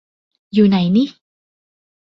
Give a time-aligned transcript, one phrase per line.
[0.53, 1.03] อยู่ไหนนิ